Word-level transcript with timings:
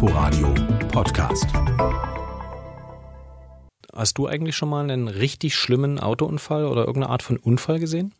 Inforadio 0.00 0.54
Podcast. 0.92 1.48
Hast 3.92 4.16
du 4.16 4.28
eigentlich 4.28 4.54
schon 4.54 4.68
mal 4.68 4.88
einen 4.88 5.08
richtig 5.08 5.56
schlimmen 5.56 5.98
Autounfall 5.98 6.66
oder 6.66 6.82
irgendeine 6.82 7.10
Art 7.10 7.24
von 7.24 7.36
Unfall 7.36 7.80
gesehen? 7.80 8.14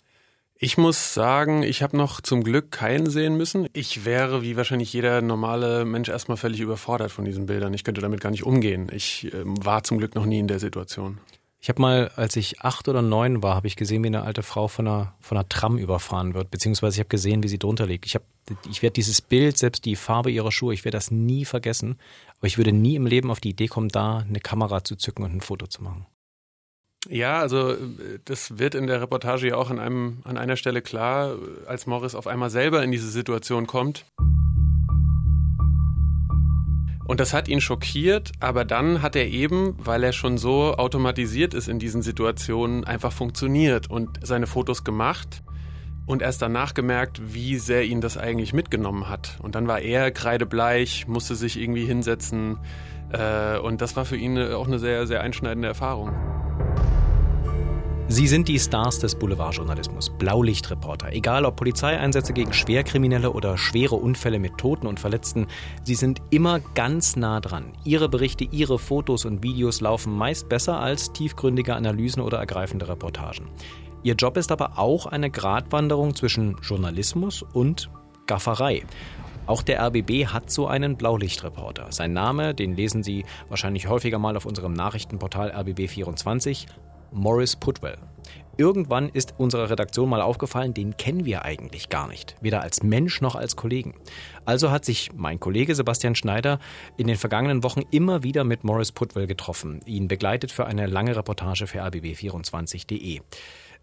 Ich 0.56 0.76
muss 0.76 1.14
sagen, 1.14 1.62
ich 1.62 1.84
habe 1.84 1.96
noch 1.96 2.20
zum 2.20 2.42
Glück 2.42 2.72
keinen 2.72 3.08
sehen 3.08 3.36
müssen. 3.36 3.68
Ich 3.74 4.04
wäre, 4.04 4.42
wie 4.42 4.56
wahrscheinlich 4.56 4.92
jeder 4.92 5.22
normale 5.22 5.84
Mensch, 5.84 6.08
erstmal 6.08 6.36
völlig 6.36 6.58
überfordert 6.58 7.12
von 7.12 7.24
diesen 7.24 7.46
Bildern. 7.46 7.72
Ich 7.74 7.84
könnte 7.84 8.00
damit 8.00 8.20
gar 8.20 8.30
nicht 8.30 8.42
umgehen. 8.42 8.90
Ich 8.92 9.32
äh, 9.32 9.44
war 9.44 9.84
zum 9.84 9.98
Glück 9.98 10.16
noch 10.16 10.26
nie 10.26 10.40
in 10.40 10.48
der 10.48 10.58
Situation. 10.58 11.18
Ich 11.60 11.68
habe 11.68 11.82
mal, 11.82 12.10
als 12.14 12.36
ich 12.36 12.60
acht 12.60 12.88
oder 12.88 13.02
neun 13.02 13.42
war, 13.42 13.56
habe 13.56 13.66
ich 13.66 13.74
gesehen, 13.74 14.04
wie 14.04 14.08
eine 14.08 14.22
alte 14.22 14.42
Frau 14.42 14.68
von 14.68 14.86
einer, 14.86 15.14
von 15.20 15.36
einer 15.36 15.48
Tram 15.48 15.76
überfahren 15.76 16.34
wird, 16.34 16.50
beziehungsweise 16.50 16.94
ich 16.94 17.00
habe 17.00 17.08
gesehen, 17.08 17.42
wie 17.42 17.48
sie 17.48 17.58
drunter 17.58 17.86
liegt. 17.86 18.06
Ich, 18.06 18.16
ich 18.70 18.82
werde 18.82 18.94
dieses 18.94 19.20
Bild, 19.20 19.58
selbst 19.58 19.84
die 19.84 19.96
Farbe 19.96 20.30
ihrer 20.30 20.52
Schuhe, 20.52 20.72
ich 20.72 20.84
werde 20.84 20.96
das 20.96 21.10
nie 21.10 21.44
vergessen. 21.44 21.98
Aber 22.38 22.46
ich 22.46 22.58
würde 22.58 22.72
nie 22.72 22.94
im 22.94 23.06
Leben 23.06 23.30
auf 23.30 23.40
die 23.40 23.50
Idee 23.50 23.66
kommen, 23.66 23.88
da 23.88 24.18
eine 24.18 24.40
Kamera 24.40 24.84
zu 24.84 24.94
zücken 24.94 25.24
und 25.24 25.34
ein 25.34 25.40
Foto 25.40 25.66
zu 25.66 25.82
machen. 25.82 26.06
Ja, 27.08 27.40
also 27.40 27.76
das 28.24 28.58
wird 28.58 28.74
in 28.74 28.86
der 28.86 29.00
Reportage 29.00 29.48
ja 29.48 29.56
auch 29.56 29.70
an, 29.70 29.80
einem, 29.80 30.20
an 30.24 30.36
einer 30.36 30.56
Stelle 30.56 30.82
klar, 30.82 31.36
als 31.66 31.86
Morris 31.86 32.14
auf 32.14 32.26
einmal 32.26 32.50
selber 32.50 32.82
in 32.84 32.92
diese 32.92 33.10
Situation 33.10 33.66
kommt. 33.66 34.04
Und 37.08 37.20
das 37.20 37.32
hat 37.32 37.48
ihn 37.48 37.62
schockiert, 37.62 38.32
aber 38.38 38.66
dann 38.66 39.00
hat 39.00 39.16
er 39.16 39.28
eben, 39.28 39.74
weil 39.78 40.04
er 40.04 40.12
schon 40.12 40.36
so 40.36 40.74
automatisiert 40.74 41.54
ist 41.54 41.66
in 41.66 41.78
diesen 41.78 42.02
Situationen, 42.02 42.84
einfach 42.84 43.12
funktioniert 43.12 43.90
und 43.90 44.20
seine 44.22 44.46
Fotos 44.46 44.84
gemacht 44.84 45.42
und 46.04 46.20
erst 46.20 46.42
danach 46.42 46.74
gemerkt, 46.74 47.22
wie 47.32 47.56
sehr 47.56 47.84
ihn 47.84 48.02
das 48.02 48.18
eigentlich 48.18 48.52
mitgenommen 48.52 49.08
hat. 49.08 49.38
Und 49.42 49.54
dann 49.54 49.66
war 49.66 49.80
er 49.80 50.10
kreidebleich, 50.10 51.08
musste 51.08 51.34
sich 51.34 51.58
irgendwie 51.58 51.86
hinsetzen 51.86 52.58
äh, 53.10 53.56
und 53.56 53.80
das 53.80 53.96
war 53.96 54.04
für 54.04 54.16
ihn 54.16 54.38
auch 54.38 54.66
eine 54.66 54.78
sehr, 54.78 55.06
sehr 55.06 55.22
einschneidende 55.22 55.68
Erfahrung. 55.68 56.12
Sie 58.10 58.26
sind 58.26 58.48
die 58.48 58.58
Stars 58.58 59.00
des 59.00 59.14
Boulevardjournalismus, 59.16 60.08
Blaulichtreporter. 60.08 61.12
Egal 61.12 61.44
ob 61.44 61.56
Polizeieinsätze 61.56 62.32
gegen 62.32 62.54
Schwerkriminelle 62.54 63.30
oder 63.30 63.58
schwere 63.58 63.96
Unfälle 63.96 64.38
mit 64.38 64.56
Toten 64.56 64.86
und 64.86 64.98
Verletzten, 64.98 65.46
sie 65.84 65.94
sind 65.94 66.22
immer 66.30 66.60
ganz 66.74 67.16
nah 67.16 67.38
dran. 67.40 67.74
Ihre 67.84 68.08
Berichte, 68.08 68.44
ihre 68.44 68.78
Fotos 68.78 69.26
und 69.26 69.42
Videos 69.42 69.82
laufen 69.82 70.16
meist 70.16 70.48
besser 70.48 70.80
als 70.80 71.12
tiefgründige 71.12 71.74
Analysen 71.74 72.22
oder 72.22 72.38
ergreifende 72.38 72.88
Reportagen. 72.88 73.50
Ihr 74.02 74.14
Job 74.14 74.38
ist 74.38 74.52
aber 74.52 74.78
auch 74.78 75.04
eine 75.04 75.30
Gratwanderung 75.30 76.16
zwischen 76.16 76.56
Journalismus 76.62 77.42
und 77.42 77.90
Gafferei. 78.26 78.84
Auch 79.46 79.60
der 79.60 79.82
RBB 79.82 80.28
hat 80.28 80.50
so 80.50 80.66
einen 80.66 80.96
Blaulichtreporter. 80.96 81.92
Sein 81.92 82.14
Name, 82.14 82.54
den 82.54 82.74
lesen 82.74 83.02
Sie 83.02 83.26
wahrscheinlich 83.50 83.86
häufiger 83.86 84.18
mal 84.18 84.36
auf 84.36 84.46
unserem 84.46 84.72
Nachrichtenportal 84.72 85.50
RBB24, 85.52 86.66
Morris 87.12 87.56
Putwell. 87.56 87.96
Irgendwann 88.56 89.08
ist 89.08 89.34
unserer 89.38 89.70
Redaktion 89.70 90.08
mal 90.08 90.20
aufgefallen, 90.20 90.74
den 90.74 90.96
kennen 90.96 91.24
wir 91.24 91.44
eigentlich 91.44 91.88
gar 91.88 92.08
nicht, 92.08 92.34
weder 92.40 92.60
als 92.60 92.82
Mensch 92.82 93.20
noch 93.20 93.36
als 93.36 93.54
Kollegen. 93.54 93.94
Also 94.44 94.72
hat 94.72 94.84
sich 94.84 95.10
mein 95.14 95.38
Kollege 95.38 95.76
Sebastian 95.76 96.16
Schneider 96.16 96.58
in 96.96 97.06
den 97.06 97.16
vergangenen 97.16 97.62
Wochen 97.62 97.82
immer 97.92 98.24
wieder 98.24 98.42
mit 98.42 98.64
Morris 98.64 98.90
Putwell 98.90 99.28
getroffen, 99.28 99.80
ihn 99.86 100.08
begleitet 100.08 100.50
für 100.50 100.66
eine 100.66 100.86
lange 100.86 101.14
Reportage 101.14 101.68
für 101.68 101.84
rbb24.de. 101.84 103.20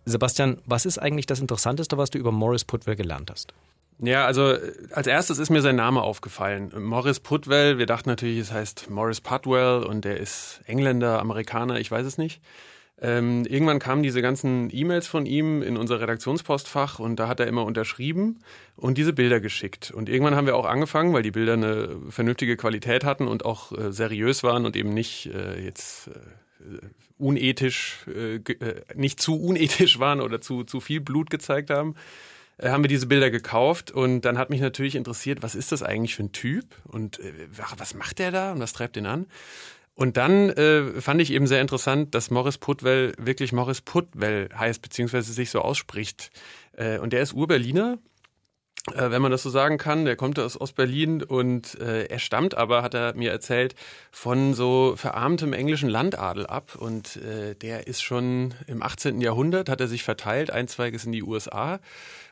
Sebastian, 0.03 0.57
was 0.65 0.85
ist 0.85 0.97
eigentlich 0.97 1.25
das 1.25 1.39
Interessanteste, 1.39 1.97
was 1.97 2.09
du 2.09 2.17
über 2.17 2.33
Morris 2.33 2.65
Putwell 2.65 2.97
gelernt 2.97 3.31
hast? 3.31 3.53
Ja, 3.99 4.25
also 4.25 4.57
als 4.91 5.07
erstes 5.07 5.39
ist 5.39 5.49
mir 5.49 5.61
sein 5.61 5.77
Name 5.77 6.01
aufgefallen. 6.01 6.73
Morris 6.77 7.21
Putwell, 7.21 7.77
wir 7.77 7.85
dachten 7.85 8.09
natürlich, 8.09 8.39
es 8.39 8.51
heißt 8.51 8.89
Morris 8.89 9.21
Putwell 9.21 9.83
und 9.83 10.03
der 10.03 10.17
ist 10.19 10.59
Engländer, 10.65 11.19
Amerikaner, 11.19 11.79
ich 11.79 11.89
weiß 11.89 12.05
es 12.05 12.17
nicht. 12.17 12.41
Ähm, 13.01 13.45
irgendwann 13.45 13.79
kamen 13.79 14.03
diese 14.03 14.21
ganzen 14.21 14.69
E-Mails 14.71 15.07
von 15.07 15.25
ihm 15.25 15.61
in 15.61 15.75
unser 15.75 15.99
Redaktionspostfach 15.99 16.99
und 16.99 17.17
da 17.17 17.27
hat 17.27 17.41
er 17.41 17.47
immer 17.47 17.65
unterschrieben 17.65 18.39
und 18.77 18.97
diese 18.97 19.11
Bilder 19.11 19.41
geschickt. 19.41 19.91
Und 19.91 20.07
irgendwann 20.07 20.35
haben 20.35 20.47
wir 20.47 20.55
auch 20.55 20.65
angefangen, 20.65 21.13
weil 21.13 21.21
die 21.21 21.31
Bilder 21.31 21.53
eine 21.53 21.89
vernünftige 22.09 22.55
Qualität 22.55 23.03
hatten 23.03 23.27
und 23.27 23.43
auch 23.43 23.73
äh, 23.73 23.91
seriös 23.91 24.43
waren 24.43 24.65
und 24.65 24.77
eben 24.77 24.93
nicht 24.93 25.25
äh, 25.27 25.61
jetzt 25.61 26.07
äh, 26.07 26.85
unethisch, 27.17 28.05
äh, 28.07 28.35
äh, 28.35 28.81
nicht 28.95 29.19
zu 29.19 29.41
unethisch 29.41 29.99
waren 29.99 30.21
oder 30.21 30.39
zu, 30.39 30.63
zu 30.63 30.79
viel 30.79 31.01
Blut 31.01 31.29
gezeigt 31.29 31.69
haben 31.69 31.95
äh, 32.57 32.69
haben 32.69 32.83
wir 32.83 32.87
diese 32.87 33.07
Bilder 33.07 33.29
gekauft 33.29 33.91
und 33.91 34.21
dann 34.21 34.37
hat 34.37 34.49
mich 34.49 34.61
natürlich 34.61 34.95
interessiert, 34.95 35.43
was 35.43 35.55
ist 35.55 35.73
das 35.73 35.83
eigentlich 35.83 36.15
für 36.15 36.23
ein 36.23 36.31
Typ 36.31 36.63
und 36.85 37.19
äh, 37.19 37.33
was 37.51 37.93
macht 37.93 38.19
der 38.19 38.31
da 38.31 38.53
und 38.53 38.61
was 38.61 38.71
treibt 38.71 38.95
den 38.95 39.05
an? 39.05 39.25
Und 39.95 40.17
dann 40.17 40.49
äh, 40.49 41.01
fand 41.01 41.21
ich 41.21 41.31
eben 41.31 41.47
sehr 41.47 41.61
interessant, 41.61 42.13
dass 42.13 42.29
Morris 42.29 42.57
Putwell 42.57 43.13
wirklich 43.17 43.53
Morris 43.53 43.81
Putwell 43.81 44.49
heißt, 44.53 44.81
beziehungsweise 44.81 45.31
sich 45.31 45.49
so 45.49 45.61
ausspricht. 45.61 46.31
Äh, 46.73 46.99
und 46.99 47.13
der 47.13 47.21
ist 47.21 47.33
Ur-Berliner, 47.33 47.97
äh, 48.93 49.11
wenn 49.11 49.21
man 49.21 49.31
das 49.31 49.43
so 49.43 49.49
sagen 49.49 49.77
kann. 49.77 50.05
Der 50.05 50.15
kommt 50.15 50.39
aus 50.39 50.59
Ostberlin 50.59 51.23
und 51.23 51.79
äh, 51.79 52.05
er 52.05 52.19
stammt 52.19 52.55
aber, 52.55 52.83
hat 52.83 52.93
er 52.93 53.15
mir 53.15 53.31
erzählt, 53.31 53.75
von 54.11 54.53
so 54.53 54.93
verarmtem 54.95 55.53
englischen 55.53 55.89
Landadel 55.89 56.45
ab. 56.45 56.75
Und 56.75 57.17
äh, 57.17 57.55
der 57.55 57.87
ist 57.87 58.01
schon 58.01 58.53
im 58.67 58.83
18. 58.83 59.21
Jahrhundert, 59.21 59.69
hat 59.69 59.81
er 59.81 59.87
sich 59.87 60.03
verteilt. 60.03 60.51
Ein 60.51 60.67
Zweig 60.67 60.93
ist 60.93 61.05
in 61.05 61.11
die 61.11 61.23
USA 61.23 61.79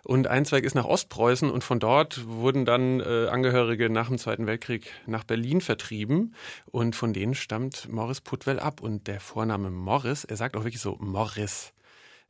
und 0.04 0.28
ein 0.28 0.46
Zweig 0.46 0.66
ist 0.66 0.76
nach 0.76 0.86
Ostpreußen 0.86 1.50
und 1.50 1.64
von 1.64 1.80
dort 1.80 2.28
wurden 2.28 2.66
dann 2.66 3.00
äh, 3.00 3.28
Angehörige 3.28 3.90
nach 3.90 4.10
dem 4.10 4.18
Zweiten 4.18 4.46
Weltkrieg 4.46 4.92
nach 5.06 5.24
Berlin 5.24 5.62
vertrieben 5.62 6.36
und 6.66 6.96
von 6.96 7.14
denen 7.14 7.36
stammt 7.36 7.88
Morris 7.90 8.20
Putwell 8.20 8.60
ab 8.60 8.82
und 8.82 9.08
der 9.08 9.22
Vorname 9.22 9.72
Morris, 9.72 10.26
er 10.26 10.36
sagt 10.36 10.58
auch 10.58 10.66
wirklich 10.66 10.82
so 10.82 10.98
Morris, 11.00 11.72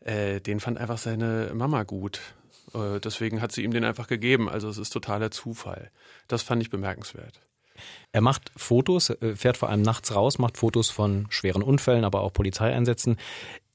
äh, 0.01 0.39
den 0.39 0.59
fand 0.59 0.77
einfach 0.77 0.99
seine 0.99 1.51
Mama 1.55 1.83
gut. 1.83 2.21
Äh, 2.73 2.99
deswegen 2.99 3.41
hat 3.41 3.51
sie 3.51 3.63
ihm 3.63 3.71
den 3.71 3.85
einfach 3.85 4.07
gegeben. 4.07 4.49
Also 4.49 4.69
es 4.69 4.77
ist 4.77 4.91
totaler 4.91 5.31
Zufall. 5.31 5.91
Das 6.27 6.43
fand 6.43 6.61
ich 6.61 6.69
bemerkenswert. 6.69 7.41
Er 8.11 8.21
macht 8.21 8.51
Fotos, 8.55 9.09
äh, 9.09 9.35
fährt 9.35 9.57
vor 9.57 9.69
allem 9.69 9.81
nachts 9.81 10.13
raus, 10.15 10.37
macht 10.37 10.57
Fotos 10.57 10.89
von 10.89 11.27
schweren 11.29 11.63
Unfällen, 11.63 12.05
aber 12.05 12.21
auch 12.21 12.33
Polizeieinsätzen. 12.33 13.17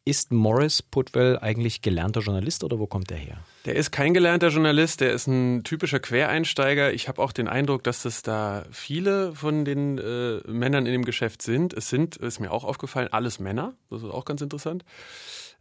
Ist 0.05 0.33
Morris 0.33 0.81
Putwell 0.81 1.39
eigentlich 1.39 1.83
gelernter 1.83 2.21
Journalist 2.21 2.65
oder 2.65 2.79
wo 2.79 2.87
kommt 2.87 3.11
er 3.11 3.19
her? 3.19 3.39
Der 3.67 3.75
ist 3.75 3.91
kein 3.91 4.15
gelernter 4.15 4.49
Journalist, 4.49 5.03
der 5.03 5.13
ist 5.13 5.27
ein 5.27 5.65
typischer 5.65 6.01
Quereinsteiger. 6.01 6.95
Ich 6.95 7.09
habe 7.09 7.21
auch 7.21 7.33
den 7.33 7.47
Eindruck, 7.47 7.85
dass 7.85 8.07
es 8.07 8.23
da 8.23 8.65
viele 8.71 9.35
von 9.35 9.67
den 9.67 9.99
äh, 9.99 10.41
Männern 10.51 10.87
in 10.87 10.93
dem 10.93 11.05
Geschäft 11.05 11.43
sind. 11.43 11.75
Es 11.75 11.91
sind, 11.91 12.17
ist 12.17 12.41
mir 12.41 12.53
auch 12.53 12.65
aufgefallen, 12.65 13.09
alles 13.13 13.39
Männer. 13.39 13.75
Das 13.91 14.03
ist 14.03 14.09
auch 14.09 14.25
ganz 14.25 14.41
interessant. 14.41 14.83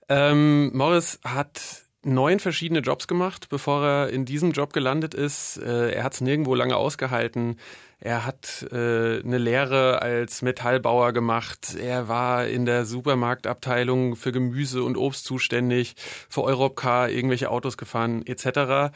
Ähm, 0.08 0.72
Morris 0.74 1.20
hat 1.26 1.84
neun 2.08 2.40
verschiedene 2.40 2.80
Jobs 2.80 3.08
gemacht, 3.08 3.50
bevor 3.50 3.84
er 3.84 4.10
in 4.10 4.26
diesem 4.26 4.52
Job 4.52 4.74
gelandet 4.74 5.14
ist. 5.14 5.58
Äh, 5.58 5.92
er 5.92 6.04
hat 6.04 6.14
es 6.14 6.22
nirgendwo 6.22 6.56
lange 6.56 6.76
ausgehalten. 6.76 7.58
Er 8.00 8.26
hat 8.26 8.66
äh, 8.72 9.22
eine 9.22 9.38
Lehre 9.38 10.02
als 10.02 10.42
Metallbauer 10.42 11.14
gemacht. 11.14 11.76
Er 11.76 12.08
war 12.08 12.48
in 12.48 12.66
der 12.66 12.86
Supermarktabteilung 12.86 14.16
für 14.16 14.32
Gemüse 14.32 14.84
und 14.84 14.98
Obst 14.98 15.26
zuständig, 15.26 15.96
für 16.30 16.44
Europcar 16.44 17.10
irgendwelche 17.10 17.50
Autos 17.50 17.76
gefahren 17.76 18.26
etc. 18.26 18.94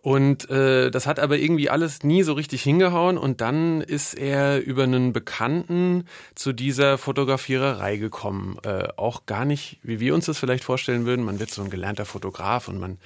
Und 0.00 0.48
äh, 0.48 0.90
das 0.90 1.06
hat 1.06 1.18
aber 1.18 1.38
irgendwie 1.38 1.70
alles 1.70 2.04
nie 2.04 2.22
so 2.22 2.32
richtig 2.32 2.62
hingehauen. 2.62 3.18
Und 3.18 3.40
dann 3.40 3.80
ist 3.80 4.14
er 4.14 4.60
über 4.62 4.84
einen 4.84 5.12
Bekannten 5.12 6.04
zu 6.34 6.52
dieser 6.52 6.98
Fotografiererei 6.98 7.96
gekommen. 7.96 8.58
Äh, 8.62 8.88
auch 8.96 9.26
gar 9.26 9.44
nicht, 9.44 9.78
wie 9.82 9.98
wir 9.98 10.14
uns 10.14 10.26
das 10.26 10.38
vielleicht 10.38 10.62
vorstellen 10.62 11.04
würden. 11.04 11.24
Man 11.24 11.40
wird 11.40 11.50
so 11.50 11.62
ein 11.62 11.70
gelernter 11.70 12.04
Fotograf 12.04 12.68
und 12.68 12.78
man 12.78 12.98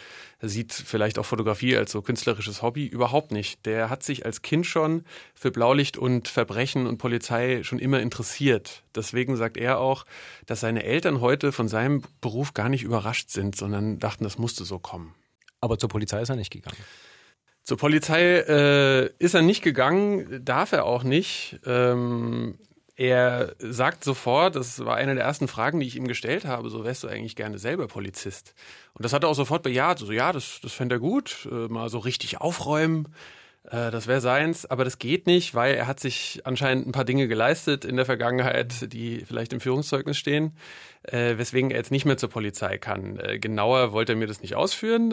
sieht 0.42 0.72
vielleicht 0.72 1.18
auch 1.18 1.24
Fotografie 1.24 1.76
als 1.76 1.92
so 1.92 2.02
künstlerisches 2.02 2.60
Hobby. 2.60 2.86
Überhaupt 2.86 3.32
nicht. 3.32 3.64
Der 3.64 3.88
hat 3.88 4.02
sich 4.02 4.26
als 4.26 4.42
Kind 4.42 4.66
schon 4.66 5.04
für 5.34 5.50
Blaulicht 5.50 5.96
und 5.96 6.28
Verbrechen 6.28 6.86
und 6.86 6.98
Polizei 6.98 7.62
schon 7.62 7.78
immer 7.78 8.00
interessiert. 8.00 8.82
Deswegen 8.94 9.36
sagt 9.36 9.56
er 9.56 9.78
auch, 9.78 10.04
dass 10.44 10.60
seine 10.60 10.84
Eltern 10.84 11.22
heute 11.22 11.52
von 11.52 11.68
seinem 11.68 12.02
Beruf 12.20 12.52
gar 12.52 12.68
nicht 12.68 12.82
überrascht 12.82 13.30
sind, 13.30 13.56
sondern 13.56 13.98
dachten, 13.98 14.24
das 14.24 14.36
musste 14.36 14.64
so 14.64 14.78
kommen. 14.78 15.14
Aber 15.62 15.78
zur 15.78 15.88
Polizei 15.88 16.20
ist 16.20 16.28
er 16.28 16.36
nicht 16.36 16.52
gegangen. 16.52 16.76
Zur 17.62 17.78
Polizei 17.78 18.20
äh, 18.20 19.10
ist 19.18 19.34
er 19.34 19.42
nicht 19.42 19.62
gegangen, 19.62 20.44
darf 20.44 20.72
er 20.72 20.84
auch 20.84 21.04
nicht. 21.04 21.60
Ähm, 21.64 22.58
er 22.96 23.54
sagt 23.58 24.04
sofort, 24.04 24.56
das 24.56 24.84
war 24.84 24.96
eine 24.96 25.14
der 25.14 25.24
ersten 25.24 25.48
Fragen, 25.48 25.80
die 25.80 25.86
ich 25.86 25.96
ihm 25.96 26.08
gestellt 26.08 26.44
habe, 26.44 26.68
so 26.68 26.84
wärst 26.84 27.04
du 27.04 27.08
eigentlich 27.08 27.36
gerne 27.36 27.58
selber 27.58 27.86
Polizist. 27.86 28.54
Und 28.94 29.04
das 29.04 29.12
hat 29.12 29.22
er 29.22 29.28
auch 29.28 29.34
sofort 29.34 29.62
bejaht, 29.62 30.00
so 30.00 30.12
ja, 30.12 30.32
das, 30.32 30.60
das 30.60 30.72
fände 30.72 30.96
er 30.96 30.98
gut, 30.98 31.48
äh, 31.50 31.68
mal 31.68 31.88
so 31.88 31.98
richtig 31.98 32.40
aufräumen. 32.40 33.14
Äh, 33.70 33.90
das 33.90 34.06
wäre 34.06 34.20
seins, 34.20 34.66
aber 34.66 34.84
das 34.84 34.98
geht 34.98 35.26
nicht, 35.26 35.54
weil 35.54 35.74
er 35.74 35.86
hat 35.86 36.00
sich 36.00 36.40
anscheinend 36.44 36.86
ein 36.86 36.92
paar 36.92 37.04
Dinge 37.04 37.28
geleistet 37.28 37.84
in 37.84 37.96
der 37.96 38.06
Vergangenheit, 38.06 38.92
die 38.92 39.24
vielleicht 39.24 39.52
im 39.52 39.60
Führungszeugnis 39.60 40.18
stehen, 40.18 40.56
äh, 41.04 41.38
weswegen 41.38 41.70
er 41.70 41.78
jetzt 41.78 41.92
nicht 41.92 42.04
mehr 42.04 42.16
zur 42.16 42.28
Polizei 42.28 42.78
kann. 42.78 43.18
Äh, 43.18 43.38
genauer 43.38 43.92
wollte 43.92 44.12
er 44.12 44.16
mir 44.16 44.26
das 44.26 44.40
nicht 44.42 44.56
ausführen 44.56 45.12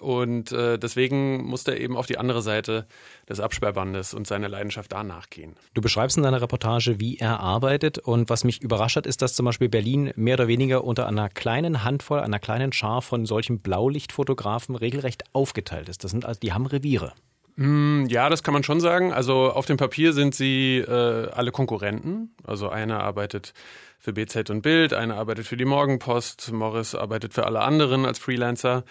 und 0.00 0.50
deswegen 0.52 1.44
musste 1.44 1.72
er 1.72 1.80
eben 1.80 1.96
auf 1.96 2.06
die 2.06 2.18
andere 2.18 2.42
Seite 2.42 2.86
des 3.28 3.40
Absperrbandes 3.40 4.14
und 4.14 4.26
seiner 4.26 4.48
Leidenschaft 4.48 4.92
danach 4.92 5.30
gehen. 5.30 5.56
Du 5.74 5.80
beschreibst 5.80 6.16
in 6.16 6.22
deiner 6.22 6.40
Reportage, 6.40 7.00
wie 7.00 7.16
er 7.18 7.40
arbeitet 7.40 7.98
und 7.98 8.30
was 8.30 8.44
mich 8.44 8.62
überrascht 8.62 8.96
hat, 8.96 9.06
ist, 9.06 9.22
dass 9.22 9.34
zum 9.34 9.46
Beispiel 9.46 9.68
Berlin 9.68 10.12
mehr 10.16 10.34
oder 10.34 10.48
weniger 10.48 10.84
unter 10.84 11.06
einer 11.06 11.28
kleinen 11.28 11.84
Handvoll, 11.84 12.20
einer 12.20 12.38
kleinen 12.38 12.72
Schar 12.72 13.02
von 13.02 13.26
solchen 13.26 13.60
Blaulichtfotografen 13.60 14.76
regelrecht 14.76 15.24
aufgeteilt 15.32 15.88
ist. 15.88 16.04
Das 16.04 16.10
sind 16.10 16.24
also, 16.24 16.40
die 16.40 16.52
haben 16.52 16.66
Reviere. 16.66 17.12
Mm, 17.56 18.06
ja, 18.06 18.28
das 18.28 18.42
kann 18.42 18.54
man 18.54 18.64
schon 18.64 18.80
sagen. 18.80 19.12
Also 19.12 19.52
auf 19.52 19.66
dem 19.66 19.76
Papier 19.76 20.12
sind 20.12 20.34
sie 20.34 20.78
äh, 20.78 21.28
alle 21.30 21.52
Konkurrenten. 21.52 22.34
Also 22.44 22.68
einer 22.68 23.00
arbeitet 23.00 23.54
für 23.98 24.12
BZ 24.12 24.50
und 24.50 24.60
Bild, 24.60 24.92
einer 24.92 25.16
arbeitet 25.16 25.46
für 25.46 25.56
die 25.56 25.64
Morgenpost, 25.64 26.52
Morris 26.52 26.94
arbeitet 26.94 27.32
für 27.32 27.46
alle 27.46 27.60
anderen 27.60 28.04
als 28.04 28.18
Freelancer. 28.18 28.84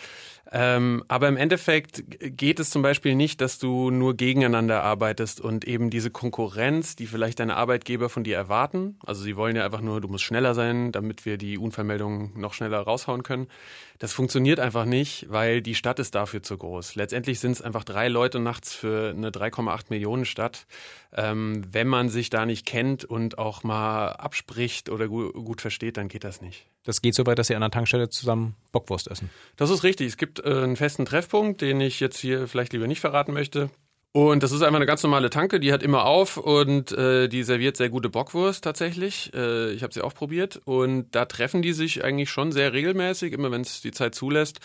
Ähm, 0.52 1.04
aber 1.08 1.30
im 1.30 1.38
Endeffekt 1.38 2.04
geht 2.20 2.60
es 2.60 2.70
zum 2.70 2.82
Beispiel 2.82 3.16
nicht, 3.16 3.42
dass 3.42 3.60
du 3.60 3.90
nur 3.90 4.16
gegeneinander 4.16 4.84
arbeitest 4.84 5.42
und 5.42 5.66
eben 5.66 5.90
diese 5.90 6.12
Konkurrenz, 6.12 6.96
die 6.96 7.08
vielleicht 7.08 7.40
deine 7.40 7.56
Arbeitgeber 7.56 8.10
von 8.10 8.24
dir 8.24 8.36
erwarten. 8.36 8.98
Also 9.06 9.24
sie 9.24 9.38
wollen 9.38 9.56
ja 9.56 9.66
einfach 9.66 9.82
nur, 9.82 10.02
du 10.02 10.08
musst 10.10 10.24
schneller 10.24 10.54
sein, 10.54 10.92
damit 10.92 11.26
wir 11.26 11.38
die 11.38 11.58
Unfallmeldungen 11.58 12.40
noch 12.40 12.54
schneller 12.54 12.80
raushauen 12.80 13.24
können. 13.24 13.48
Das 14.00 14.12
funktioniert 14.12 14.60
einfach 14.60 14.86
nicht, 14.86 15.28
weil 15.30 15.62
die 15.62 15.76
Stadt 15.76 16.00
ist 16.00 16.14
dafür 16.14 16.44
zu 16.44 16.58
groß. 16.58 16.96
Letztendlich 16.96 17.40
sind 17.40 17.54
es 17.54 17.62
einfach 17.62 17.86
drei 17.86 18.10
Leute 18.10 18.40
nachts 18.40 18.74
für 18.74 19.12
eine 19.12 19.30
3,8 19.30 19.86
Millionen 19.90 20.26
Stadt. 20.26 20.66
Ähm, 21.16 21.64
wenn 21.72 21.88
man 21.88 22.10
sich 22.10 22.30
da 22.30 22.46
nicht 22.46 22.66
kennt 22.66 23.06
und 23.06 23.38
auch 23.38 23.64
mal 23.64 24.10
abspricht 24.10 24.90
oder 24.90 25.08
gut, 25.08 25.34
gut 25.34 25.62
versteht, 25.62 25.98
dann 25.98 26.10
geht 26.10 26.24
das 26.24 26.42
nicht. 26.42 26.68
Das 26.84 27.02
geht 27.02 27.16
so 27.16 27.26
weit, 27.26 27.40
dass 27.40 27.48
Sie 27.48 27.56
an 27.56 27.62
der 27.62 27.72
Tankstelle 27.72 28.10
zusammen 28.10 28.56
Bockwurst 28.72 29.08
essen. 29.08 29.30
Das 29.56 29.70
ist 29.70 29.84
richtig. 29.84 30.08
Es 30.08 30.18
gibt 30.18 30.33
äh, 30.40 30.64
einen 30.64 30.76
festen 30.76 31.06
Treffpunkt, 31.06 31.62
den 31.62 31.82
ich 31.82 32.00
jetzt 32.00 32.18
hier 32.18 32.48
vielleicht 32.48 32.74
lieber 32.74 32.88
nicht 32.88 33.02
verraten 33.02 33.34
möchte. 33.34 33.70
Und 34.16 34.44
das 34.44 34.52
ist 34.52 34.62
einfach 34.62 34.76
eine 34.76 34.86
ganz 34.86 35.02
normale 35.02 35.32
Tanke, 35.32 35.60
die 35.60 35.74
hat 35.74 35.82
immer 35.82 36.06
auf 36.06 36.38
und 36.38 36.92
äh, 36.92 37.28
die 37.28 37.42
serviert 37.42 37.78
sehr 37.78 37.90
gute 37.90 38.10
Bockwurst 38.10 38.64
tatsächlich. 38.64 39.32
Äh, 39.34 39.72
ich 39.72 39.82
habe 39.82 39.92
sie 39.92 40.04
auch 40.04 40.14
probiert 40.14 40.62
und 40.66 41.08
da 41.16 41.26
treffen 41.26 41.64
die 41.64 41.74
sich 41.74 42.04
eigentlich 42.04 42.30
schon 42.30 42.52
sehr 42.52 42.74
regelmäßig, 42.74 43.34
immer 43.34 43.50
wenn 43.50 43.62
es 43.62 43.82
die 43.82 43.90
Zeit 43.90 44.14
zulässt 44.14 44.60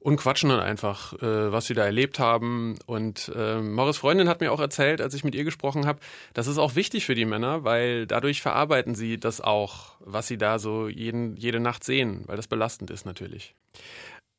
und 0.00 0.16
quatschen 0.16 0.50
dann 0.50 0.58
einfach, 0.58 1.12
äh, 1.14 1.52
was 1.52 1.66
sie 1.66 1.74
da 1.74 1.84
erlebt 1.84 2.18
haben. 2.18 2.76
Und 2.86 3.30
äh, 3.36 3.60
Morris 3.60 3.98
Freundin 3.98 4.28
hat 4.28 4.40
mir 4.40 4.52
auch 4.52 4.60
erzählt, 4.60 5.00
als 5.00 5.14
ich 5.14 5.22
mit 5.22 5.36
ihr 5.36 5.44
gesprochen 5.44 5.86
habe, 5.86 6.00
das 6.34 6.48
ist 6.48 6.58
auch 6.58 6.74
wichtig 6.74 7.06
für 7.06 7.14
die 7.14 7.24
Männer, 7.24 7.62
weil 7.62 8.06
dadurch 8.06 8.42
verarbeiten 8.42 8.96
sie 8.96 9.18
das 9.18 9.40
auch, 9.40 9.92
was 10.00 10.26
sie 10.26 10.38
da 10.38 10.58
so 10.58 10.88
jeden, 10.88 11.36
jede 11.36 11.60
Nacht 11.60 11.84
sehen, 11.84 12.24
weil 12.26 12.36
das 12.36 12.48
belastend 12.48 12.90
ist 12.90 13.06
natürlich. 13.06 13.54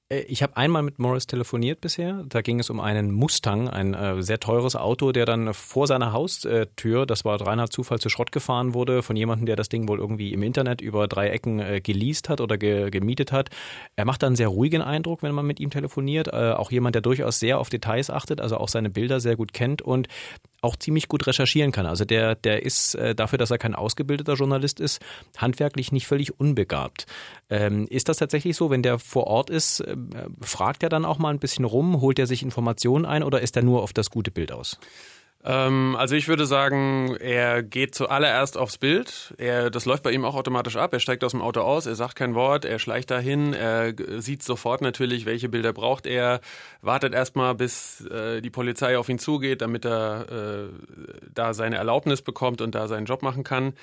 Äh, 0.09 0.21
ich 0.21 0.43
habe 0.43 0.57
einmal 0.57 0.83
mit 0.83 0.99
Morris 0.99 1.27
telefoniert 1.27 1.81
bisher. 1.81 2.23
Da 2.27 2.41
ging 2.41 2.59
es 2.59 2.69
um 2.69 2.79
einen 2.79 3.11
Mustang, 3.11 3.69
ein 3.69 3.93
äh, 3.93 4.21
sehr 4.21 4.39
teures 4.39 4.75
Auto, 4.75 5.11
der 5.11 5.25
dann 5.25 5.53
vor 5.53 5.87
seiner 5.87 6.11
Haustür, 6.11 7.05
das 7.05 7.25
war 7.25 7.39
reiner 7.41 7.69
Zufall, 7.69 7.99
zu 7.99 8.09
Schrott 8.09 8.31
gefahren 8.31 8.73
wurde 8.73 9.03
von 9.03 9.15
jemandem, 9.15 9.45
der 9.45 9.55
das 9.55 9.69
Ding 9.69 9.87
wohl 9.87 9.99
irgendwie 9.99 10.33
im 10.33 10.43
Internet 10.43 10.81
über 10.81 11.07
drei 11.07 11.29
Ecken 11.29 11.59
äh, 11.59 11.81
geleast 11.81 12.29
hat 12.29 12.41
oder 12.41 12.57
ge 12.57 12.89
gemietet 12.89 13.31
hat. 13.31 13.49
Er 13.95 14.05
macht 14.05 14.23
dann 14.23 14.29
einen 14.29 14.35
sehr 14.35 14.47
ruhigen 14.47 14.81
Eindruck, 14.81 15.21
wenn 15.23 15.35
man 15.35 15.45
mit 15.45 15.59
ihm 15.59 15.69
telefoniert. 15.69 16.27
Äh, 16.27 16.53
auch 16.53 16.71
jemand, 16.71 16.95
der 16.95 17.01
durchaus 17.01 17.39
sehr 17.39 17.59
auf 17.59 17.69
Details 17.69 18.09
achtet, 18.09 18.41
also 18.41 18.57
auch 18.57 18.69
seine 18.69 18.89
Bilder 18.89 19.19
sehr 19.19 19.35
gut 19.35 19.53
kennt 19.53 19.81
und 19.81 20.07
auch 20.61 20.75
ziemlich 20.75 21.07
gut 21.07 21.27
recherchieren 21.27 21.71
kann. 21.71 21.85
Also 21.85 22.05
der, 22.05 22.35
der 22.35 22.63
ist 22.63 22.95
äh, 22.95 23.15
dafür, 23.15 23.37
dass 23.37 23.51
er 23.51 23.57
kein 23.57 23.75
ausgebildeter 23.75 24.33
Journalist 24.33 24.79
ist, 24.79 25.01
handwerklich 25.37 25.91
nicht 25.91 26.07
völlig 26.07 26.39
unbegabt. 26.39 27.05
Ähm, 27.49 27.87
ist 27.89 28.09
das 28.09 28.17
tatsächlich 28.17 28.55
so, 28.55 28.69
wenn 28.69 28.83
der 28.83 28.99
vor 28.99 29.27
Ort 29.27 29.49
ist, 29.49 29.81
äh, 29.81 29.95
fragt 30.41 30.83
er 30.83 30.89
dann 30.89 31.05
auch 31.05 31.17
mal 31.17 31.29
ein 31.29 31.39
bisschen 31.39 31.65
rum, 31.65 32.01
holt 32.01 32.19
er 32.19 32.27
sich 32.27 32.43
Informationen 32.43 33.05
ein 33.05 33.23
oder 33.23 33.41
ist 33.41 33.55
er 33.55 33.63
nur 33.63 33.83
auf 33.83 33.93
das 33.93 34.09
gute 34.09 34.31
Bild 34.31 34.51
aus? 34.51 34.79
Ähm, 35.43 35.95
also 35.97 36.15
ich 36.15 36.27
würde 36.27 36.45
sagen, 36.45 37.15
er 37.15 37.63
geht 37.63 37.95
zuallererst 37.95 38.57
aufs 38.57 38.77
Bild. 38.77 39.33
Er, 39.37 39.69
das 39.69 39.85
läuft 39.85 40.03
bei 40.03 40.11
ihm 40.11 40.25
auch 40.25 40.35
automatisch 40.35 40.75
ab. 40.75 40.91
Er 40.93 40.99
steigt 40.99 41.23
aus 41.23 41.31
dem 41.31 41.41
Auto 41.41 41.61
aus, 41.61 41.85
er 41.85 41.95
sagt 41.95 42.15
kein 42.15 42.35
Wort, 42.35 42.65
er 42.65 42.77
schleicht 42.77 43.09
dahin, 43.09 43.53
er 43.53 43.93
sieht 44.21 44.43
sofort 44.43 44.81
natürlich, 44.81 45.25
welche 45.25 45.47
Bilder 45.47 45.71
braucht 45.71 46.05
er, 46.05 46.41
wartet 46.81 47.13
erstmal, 47.13 47.55
bis 47.55 48.05
äh, 48.07 48.41
die 48.41 48.49
Polizei 48.49 48.97
auf 48.97 49.07
ihn 49.07 49.19
zugeht, 49.19 49.61
damit 49.61 49.85
er 49.85 50.25
äh, 50.29 50.69
da 51.33 51.53
seine 51.53 51.77
Erlaubnis 51.77 52.21
bekommt 52.21 52.61
und 52.61 52.75
da 52.75 52.87
seinen 52.89 53.05
Job 53.05 53.21
machen 53.21 53.43
kann. 53.43 53.73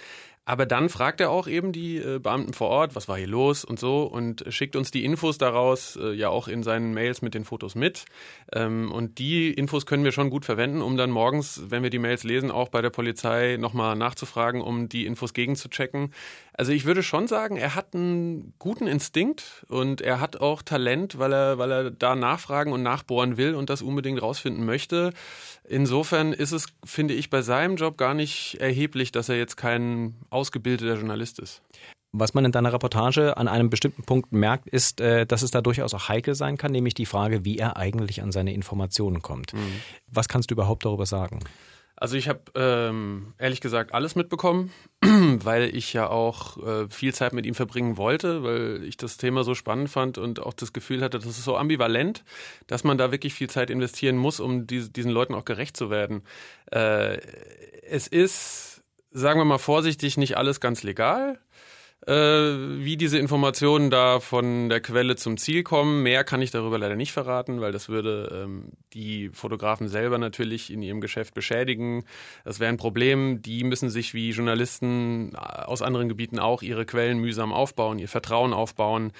Aber 0.49 0.65
dann 0.65 0.89
fragt 0.89 1.21
er 1.21 1.31
auch 1.31 1.49
eben 1.49 1.73
die 1.73 1.97
äh, 1.97 2.21
Beamten 2.21 2.53
vor 2.53 2.69
Ort, 2.69 2.95
was 2.95 3.09
war 3.09 3.19
hier 3.19 3.27
los 3.27 3.65
und 3.65 3.81
so 3.81 4.05
und 4.05 4.45
schickt 4.49 4.77
uns 4.77 4.93
die 4.93 5.05
Infos 5.05 5.39
daraus 5.39 5.97
äh, 5.97 6.13
ja 6.13 6.29
auch 6.29 6.47
in 6.47 6.63
seinen 6.63 6.95
Mails 6.95 7.21
mit 7.21 7.35
den 7.35 7.45
Fotos 7.45 7.75
mit. 7.75 8.05
Ähm, 8.53 8.93
und 8.93 9.19
die 9.19 9.53
Infos 9.53 9.87
können 9.87 10.05
wir 10.05 10.13
schon 10.13 10.31
gut 10.31 10.45
verwenden, 10.45 10.83
um 10.83 10.97
dann 10.97 11.11
morgens, 11.11 11.63
wenn 11.69 11.83
wir 11.83 11.91
die 11.91 11.99
Mails 11.99 12.23
lesen, 12.23 12.53
auch 12.53 12.69
bei 12.69 12.81
der 12.81 12.91
Polizei 12.91 13.57
nochmal 13.59 13.97
nachzufragen, 13.97 14.61
um 14.61 14.89
die 14.89 15.05
Infos 15.05 15.35
gegenzuchecken. 15.35 16.13
Also 16.59 16.73
ich 16.73 16.87
würde 16.87 17.03
schon 17.03 17.27
sagen, 17.27 17.57
er 17.57 17.75
hat 17.75 17.95
einen 17.95 18.55
guten 18.59 18.87
Instinkt 18.87 19.67
und 19.69 20.01
er 20.01 20.21
hat 20.21 20.41
auch 20.41 20.63
Talent, 20.63 21.19
weil 21.19 21.33
er, 21.33 21.59
weil 21.59 21.71
er 21.71 21.91
da 21.91 22.17
nachfragen 22.17 22.73
und 22.73 22.83
nachbohren 22.83 23.37
will 23.37 23.55
und 23.55 23.69
das 23.69 23.83
unbedingt 23.83 24.23
rausfinden 24.23 24.65
möchte. 24.65 25.13
Insofern 25.69 26.33
ist 26.33 26.53
es, 26.53 26.67
finde 26.85 27.13
ich, 27.13 27.29
bei 27.29 27.43
seinem 27.43 27.77
Job 27.77 27.99
gar 27.99 28.15
nicht 28.15 28.57
erheblich, 28.59 29.13
dass 29.13 29.29
er 29.29 29.37
jetzt 29.37 29.57
kein 29.57 30.15
ausgebildeter 30.31 30.95
Journalist 30.95 31.41
ist. 31.41 31.61
Was 32.13 32.33
man 32.33 32.47
in 32.47 32.53
deiner 32.53 32.73
Reportage 32.73 33.37
an 33.37 33.49
einem 33.49 33.69
bestimmten 33.69 34.05
Punkt 34.05 34.33
merkt, 34.33 34.67
ist, 34.69 35.03
äh, 35.03 35.27
dass 35.27 35.43
es 35.43 35.51
da 35.51 35.61
durchaus 35.61 35.93
auch 35.93 36.09
heikel 36.09 36.35
sein 36.35 36.57
kann, 36.57 36.73
nämlich 36.73 36.95
die 36.95 37.05
Frage, 37.05 37.45
wie 37.45 37.59
er 37.59 37.77
eigentlich 37.77 38.23
an 38.23 38.33
seine 38.33 38.55
Informationen 38.55 39.21
kommt. 39.21 39.53
Mhm. 39.53 39.83
Was 40.07 40.29
kannst 40.29 40.51
du 40.51 40.55
überhaupt 40.55 40.87
darüber 40.87 41.05
sagen? 41.05 41.41
Also 41.97 42.17
ich 42.17 42.29
habe 42.29 42.41
ähm, 42.55 43.33
ehrlich 43.39 43.63
gesagt 43.63 43.95
alles 43.95 44.17
mitbekommen, 44.17 44.71
weil 45.01 45.75
ich 45.75 45.95
ja 45.95 46.09
auch 46.09 46.59
äh, 46.59 46.89
viel 46.91 47.15
Zeit 47.15 47.33
mit 47.33 47.47
ihm 47.47 47.55
verbringen 47.55 47.97
wollte, 47.97 48.43
weil 48.43 48.85
ich 48.85 48.99
das 48.99 49.17
Thema 49.17 49.45
so 49.45 49.55
spannend 49.55 49.89
fand 49.89 50.19
und 50.19 50.41
auch 50.41 50.53
das 50.53 50.75
Gefühl 50.75 51.03
hatte, 51.03 51.19
das 51.19 51.27
ist 51.27 51.45
so 51.45 51.57
ambivalent, 51.57 52.23
dass 52.67 52.85
man 52.85 52.99
da 52.99 53.13
wirklich 53.13 53.33
viel 53.33 53.49
Zeit 53.49 53.71
investieren 53.71 54.17
muss, 54.19 54.41
um 54.41 54.67
die, 54.67 54.93
diesen 54.93 55.11
Leuten 55.11 55.35
auch 55.35 55.47
gerecht 55.47 55.75
zu 55.75 55.89
werden. 55.89 56.23
Äh, 56.71 57.17
es 57.89 58.07
ist, 58.07 58.83
sagen 59.11 59.41
wir 59.41 59.47
mal 59.47 59.57
vorsichtig, 59.57 60.19
nicht 60.19 60.37
alles 60.37 60.61
ganz 60.61 60.83
legal 60.83 61.39
wie 62.13 62.97
diese 62.97 63.19
Informationen 63.19 63.91
da 63.91 64.21
von 64.21 64.69
der 64.69 64.81
Quelle 64.81 65.17
zum 65.17 65.37
Ziel 65.39 65.65
kommen. 65.65 66.05
Mehr 66.05 66.23
kann 66.23 66.41
ich 66.41 66.53
darüber 66.53 66.79
leider 66.79 66.95
nicht 66.95 67.13
verraten, 67.13 67.61
weil 67.61 67.73
das 67.73 67.89
würde 67.89 68.45
ähm, 68.45 68.73
die 68.93 69.31
Fotografen 69.31 69.89
selber 69.89 70.17
natürlich 70.19 70.73
in 70.73 70.83
ihrem 70.83 71.01
Geschäft 71.01 71.35
beschädigen. 71.35 72.05
Das 72.45 72.61
wäre 72.61 72.69
ein 72.69 72.77
Problem. 72.77 73.43
Die 73.43 73.65
müssen 73.65 73.91
sich 73.91 74.15
wie 74.15 74.31
Journalisten 74.31 75.35
aus 75.35 75.83
anderen 75.83 76.09
Gebieten 76.09 76.39
auch 76.39 76.63
ihre 76.63 76.87
Quellen 76.87 77.19
mühsam 77.19 77.53
aufbauen, 77.53 77.99
ihr 77.99 78.09
Vertrauen 78.09 78.53
aufbauen. 78.53 79.13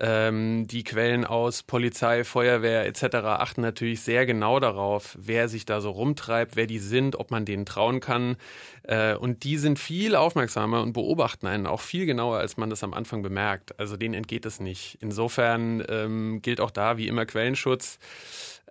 Ähm, 0.00 0.66
die 0.66 0.84
Quellen 0.84 1.24
aus 1.24 1.62
Polizei, 1.62 2.24
Feuerwehr 2.24 2.86
etc. 2.86 3.16
achten 3.24 3.60
natürlich 3.60 4.00
sehr 4.00 4.26
genau 4.26 4.58
darauf, 4.58 5.16
wer 5.20 5.48
sich 5.48 5.64
da 5.64 5.80
so 5.80 5.90
rumtreibt, 5.90 6.56
wer 6.56 6.66
die 6.66 6.78
sind, 6.78 7.14
ob 7.16 7.30
man 7.30 7.44
denen 7.44 7.66
trauen 7.66 8.00
kann. 8.00 8.36
Äh, 8.82 9.14
und 9.14 9.44
die 9.44 9.58
sind 9.58 9.78
viel 9.78 10.16
aufmerksamer 10.16 10.82
und 10.82 10.92
beobachten 10.92 11.46
einen 11.46 11.66
auch 11.66 11.80
viel 11.80 12.06
genauer, 12.06 12.31
als 12.38 12.56
man 12.56 12.70
das 12.70 12.84
am 12.84 12.94
Anfang 12.94 13.22
bemerkt. 13.22 13.78
Also 13.78 13.96
denen 13.96 14.14
entgeht 14.14 14.46
es 14.46 14.60
nicht. 14.60 14.98
Insofern 15.00 15.84
ähm, 15.88 16.42
gilt 16.42 16.60
auch 16.60 16.70
da 16.70 16.96
wie 16.96 17.08
immer 17.08 17.26
Quellenschutz. 17.26 17.98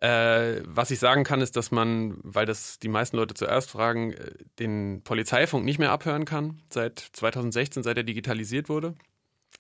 Äh, 0.01 0.61
was 0.65 0.89
ich 0.89 0.99
sagen 0.99 1.23
kann, 1.23 1.41
ist, 1.41 1.55
dass 1.55 1.69
man, 1.69 2.17
weil 2.23 2.47
das 2.47 2.79
die 2.79 2.87
meisten 2.87 3.17
Leute 3.17 3.35
zuerst 3.35 3.69
fragen, 3.69 4.13
äh, 4.13 4.31
den 4.57 5.03
Polizeifunk 5.03 5.63
nicht 5.63 5.77
mehr 5.77 5.91
abhören 5.91 6.25
kann 6.25 6.61
seit 6.69 6.99
2016, 6.99 7.83
seit 7.83 7.97
er 7.97 8.03
digitalisiert 8.03 8.67
wurde. 8.67 8.95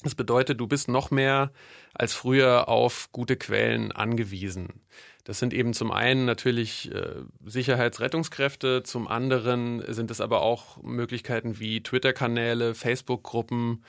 Das 0.03 0.15
bedeutet, 0.15 0.59
du 0.59 0.67
bist 0.67 0.87
noch 0.87 1.11
mehr 1.11 1.51
als 1.93 2.13
früher 2.13 2.69
auf 2.69 3.09
gute 3.11 3.35
Quellen 3.35 3.91
angewiesen. 3.91 4.81
Das 5.23 5.39
sind 5.39 5.53
eben 5.53 5.73
zum 5.73 5.91
einen 5.91 6.25
natürlich 6.25 6.91
äh, 6.93 7.21
Sicherheitsrettungskräfte, 7.45 8.83
zum 8.83 9.07
anderen 9.07 9.83
sind 9.93 10.09
es 10.11 10.21
aber 10.21 10.41
auch 10.41 10.81
Möglichkeiten 10.81 11.59
wie 11.59 11.83
Twitter-Kanäle, 11.83 12.73
Facebook-Gruppen 12.73 13.83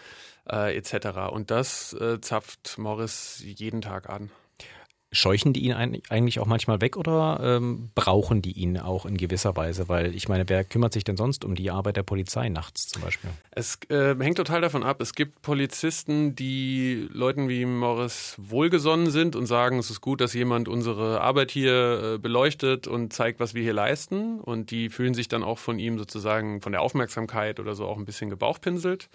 äh, 0.51 0.77
etc. 0.77 1.31
Und 1.31 1.51
das 1.51 1.95
äh, 1.95 2.21
zapft 2.21 2.77
Morris 2.79 3.43
jeden 3.45 3.81
Tag 3.81 4.09
an. 4.11 4.31
Scheuchen 5.13 5.53
die 5.53 5.61
ihn 5.61 5.75
eigentlich 5.75 6.41
auch 6.41 6.47
manchmal 6.47 6.81
weg 6.81 6.97
oder 6.97 7.39
ähm, 7.43 7.91
brauchen 7.95 8.41
die 8.41 8.53
ihn 8.53 8.79
auch 8.79 9.05
in 9.05 9.19
gewisser 9.19 9.55
Weise? 9.57 9.89
Weil 9.89 10.15
ich 10.15 10.29
meine, 10.29 10.49
wer 10.49 10.65
kümmert 10.65 10.95
sich 10.95 11.05
denn 11.05 11.19
sonst 11.19 11.45
um 11.45 11.55
die 11.55 11.71
Arbeit 11.71 11.97
der 11.97 12.03
Polizei 12.03 12.49
nachts 12.49 12.89
zum 12.89 13.03
Beispiel? 13.03 13.31
Es 13.51 13.79
äh, 13.91 14.17
hängt 14.19 14.39
total 14.39 14.63
davon 14.63 14.83
ab. 14.83 15.03
Es 15.03 15.15
gibt 15.15 15.43
Polizisten, 15.43 16.35
die 16.35 17.09
Leuten 17.13 17.51
wie 17.51 17.67
Morris 17.67 18.37
wohlgesonnen 18.39 19.11
sind 19.11 19.37
und 19.37 19.45
sagen, 19.45 19.79
es 19.79 19.91
ist 19.91 20.01
gut, 20.01 20.23
dass 20.23 20.33
jemand 20.33 20.67
unsere 20.67 21.21
Arbeit 21.21 21.51
hier 21.51 22.15
äh, 22.15 22.19
beleuchtet 22.19 22.87
und 22.87 23.13
zeigt, 23.13 23.39
was 23.39 23.53
wir 23.53 23.63
hier 23.63 23.75
leisten. 23.75 24.41
Und 24.41 24.71
die 24.71 24.89
fühlen 24.89 25.13
sich 25.13 25.29
dann 25.29 25.43
auch 25.43 25.59
von 25.59 25.79
ihm 25.79 25.99
sozusagen 25.99 26.63
von 26.63 26.73
der 26.73 26.81
Aufmerksamkeit 26.81 27.61
oder 27.61 27.75
so 27.75 27.87
auch 27.87 27.99
ein 27.99 28.07
bisschen 28.07 28.31
gebauchpinselt. 28.31 29.11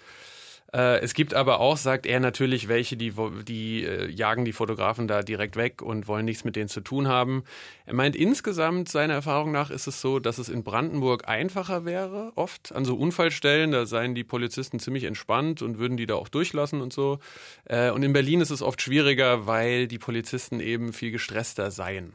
Äh, 0.74 1.00
es 1.00 1.14
gibt 1.14 1.34
aber 1.34 1.60
auch, 1.60 1.78
sagt 1.78 2.06
er 2.06 2.20
natürlich, 2.20 2.68
welche, 2.68 2.98
die, 2.98 3.14
die 3.48 3.84
äh, 3.84 4.10
jagen 4.10 4.46
die 4.46 4.54
Fotografen 4.54 5.08
da 5.08 5.22
direkt 5.22 5.56
weg 5.56 5.82
und 5.82 6.08
wollen 6.08 6.26
nichts 6.26 6.44
mit 6.44 6.56
denen 6.56 6.68
zu 6.68 6.82
tun 6.82 7.08
haben. 7.08 7.44
Er 7.86 7.94
meint, 7.94 8.16
insgesamt, 8.16 8.90
seiner 8.90 9.14
Erfahrung 9.14 9.52
nach, 9.52 9.70
ist 9.70 9.88
es 9.88 10.02
so, 10.02 10.20
dass 10.20 10.38
es 10.38 10.50
in 10.50 10.64
Brandenburg 10.64 11.28
einfacher 11.28 11.86
wäre, 11.86 12.32
oft 12.36 12.74
an 12.74 12.84
so 12.84 12.96
Unfallstellen. 12.96 13.72
Da 13.72 13.86
seien 13.86 14.16
die 14.16 14.26
Polizisten 14.26 14.80
ziemlich 14.80 15.06
entspannt 15.06 15.62
und 15.62 15.78
würden 15.78 15.98
die 15.98 16.06
da 16.06 16.16
auch 16.16 16.30
durchlassen 16.30 16.82
und 16.82 16.92
so. 16.92 17.20
Äh, 17.66 17.92
und 17.92 18.04
in 18.04 18.14
Berlin 18.14 18.42
ist 18.42 18.52
es 18.52 18.62
oft 18.62 18.82
schwieriger, 18.82 19.48
weil 19.48 19.88
die 19.88 20.00
Polizisten 20.00 20.60
eben 20.60 20.92
viel 20.92 21.12
gestresster 21.12 21.72
seien. 21.72 22.14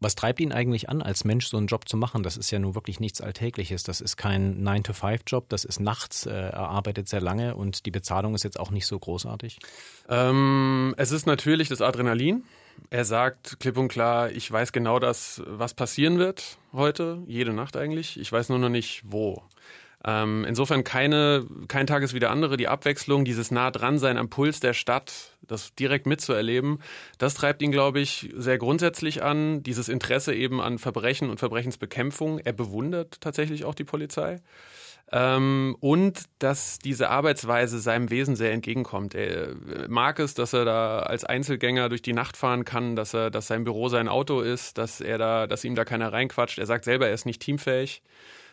Was 0.00 0.14
treibt 0.14 0.38
ihn 0.40 0.52
eigentlich 0.52 0.88
an, 0.88 1.02
als 1.02 1.24
Mensch 1.24 1.46
so 1.48 1.56
einen 1.56 1.66
Job 1.66 1.88
zu 1.88 1.96
machen? 1.96 2.22
Das 2.22 2.36
ist 2.36 2.50
ja 2.52 2.58
nun 2.60 2.76
wirklich 2.76 3.00
nichts 3.00 3.20
Alltägliches. 3.20 3.82
Das 3.82 4.00
ist 4.00 4.16
kein 4.16 4.64
9-to-5-Job, 4.64 5.48
das 5.48 5.64
ist 5.64 5.80
nachts, 5.80 6.24
äh, 6.26 6.30
er 6.30 6.68
arbeitet 6.68 7.08
sehr 7.08 7.20
lange 7.20 7.56
und 7.56 7.84
die 7.84 7.90
Bezahlung 7.90 8.34
ist 8.34 8.44
jetzt 8.44 8.60
auch 8.60 8.70
nicht 8.70 8.86
so 8.86 8.98
großartig. 8.98 9.58
Ähm, 10.08 10.94
es 10.96 11.10
ist 11.10 11.26
natürlich 11.26 11.68
das 11.68 11.82
Adrenalin. 11.82 12.44
Er 12.90 13.04
sagt 13.04 13.58
klipp 13.58 13.76
und 13.76 13.88
klar, 13.88 14.30
ich 14.30 14.50
weiß 14.50 14.70
genau 14.70 15.00
das, 15.00 15.42
was 15.46 15.74
passieren 15.74 16.18
wird 16.18 16.58
heute, 16.72 17.22
jede 17.26 17.52
Nacht 17.52 17.76
eigentlich. 17.76 18.20
Ich 18.20 18.30
weiß 18.30 18.50
nur 18.50 18.58
noch 18.58 18.68
nicht, 18.68 19.02
wo. 19.04 19.42
Ähm, 20.04 20.44
insofern 20.46 20.84
keine, 20.84 21.46
kein 21.66 21.86
Tag 21.86 22.02
ist 22.02 22.14
wie 22.14 22.20
der 22.20 22.30
andere. 22.30 22.56
Die 22.56 22.68
Abwechslung, 22.68 23.24
dieses 23.24 23.50
nah 23.50 23.70
dran 23.70 23.98
sein 23.98 24.16
am 24.16 24.30
Puls 24.30 24.60
der 24.60 24.72
Stadt, 24.72 25.36
das 25.42 25.74
direkt 25.74 26.06
mitzuerleben, 26.06 26.80
das 27.18 27.34
treibt 27.34 27.62
ihn, 27.62 27.72
glaube 27.72 28.00
ich, 28.00 28.30
sehr 28.36 28.58
grundsätzlich 28.58 29.22
an. 29.22 29.62
Dieses 29.62 29.88
Interesse 29.88 30.34
eben 30.34 30.60
an 30.60 30.78
Verbrechen 30.78 31.30
und 31.30 31.40
Verbrechensbekämpfung. 31.40 32.38
Er 32.38 32.52
bewundert 32.52 33.20
tatsächlich 33.20 33.64
auch 33.64 33.74
die 33.74 33.84
Polizei. 33.84 34.40
Ähm, 35.10 35.74
und 35.80 36.24
dass 36.38 36.78
diese 36.78 37.08
Arbeitsweise 37.08 37.78
seinem 37.80 38.10
Wesen 38.10 38.36
sehr 38.36 38.52
entgegenkommt. 38.52 39.14
Er 39.14 39.54
mag 39.88 40.18
es, 40.18 40.34
dass 40.34 40.52
er 40.52 40.66
da 40.66 40.98
als 41.00 41.24
Einzelgänger 41.24 41.88
durch 41.88 42.02
die 42.02 42.12
Nacht 42.12 42.36
fahren 42.36 42.64
kann, 42.64 42.94
dass 42.94 43.14
er, 43.14 43.30
dass 43.30 43.46
sein 43.46 43.64
Büro 43.64 43.88
sein 43.88 44.06
Auto 44.06 44.42
ist, 44.42 44.76
dass 44.76 45.00
er 45.00 45.16
da, 45.16 45.46
dass 45.46 45.64
ihm 45.64 45.74
da 45.74 45.84
keiner 45.84 46.12
reinquatscht. 46.12 46.58
Er 46.58 46.66
sagt 46.66 46.84
selber, 46.84 47.08
er 47.08 47.14
ist 47.14 47.24
nicht 47.24 47.40
teamfähig. 47.40 48.02